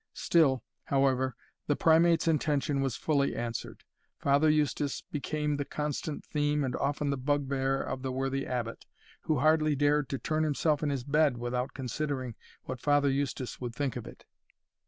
[0.15, 1.35] Still, however,
[1.67, 3.83] the Primate's intention was fully answered.
[4.17, 8.87] Father Eustace became the constant theme and often the bugbear of the worthy Abbot,
[9.25, 12.33] who hardly dared to turn himself in his bed without, considering
[12.63, 14.25] what Father Eustace would think of it.